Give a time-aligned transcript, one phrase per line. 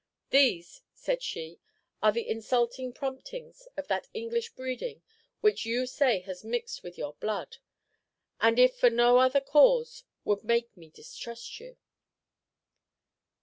[0.31, 1.59] 'These,' said she,
[2.01, 5.03] 'are the insulting promptings of that English breeding
[5.41, 7.57] which you say has mixed with your blood,
[8.39, 11.77] and if for no other cause would make me distrust you.'